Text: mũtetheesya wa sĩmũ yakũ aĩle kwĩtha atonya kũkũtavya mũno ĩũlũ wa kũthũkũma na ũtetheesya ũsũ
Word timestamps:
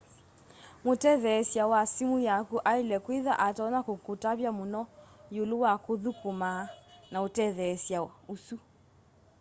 mũtetheesya 0.83 1.63
wa 1.71 1.81
sĩmũ 1.93 2.17
yakũ 2.27 2.57
aĩle 2.71 2.97
kwĩtha 3.05 3.33
atonya 3.47 3.79
kũkũtavya 3.87 4.49
mũno 4.57 4.81
ĩũlũ 5.37 5.55
wa 5.63 5.73
kũthũkũma 5.85 6.49
na 7.11 7.17
ũtetheesya 7.27 7.99
ũsũ 8.33 8.55